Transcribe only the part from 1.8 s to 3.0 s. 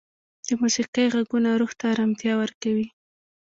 ارامتیا ورکوي.